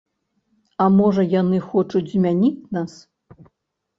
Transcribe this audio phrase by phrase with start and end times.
[0.85, 2.91] А можа, яны хочуць змяніць нас?